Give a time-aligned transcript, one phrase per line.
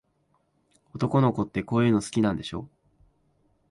[0.95, 2.67] 男の子って、こういうの好きなんでしょ。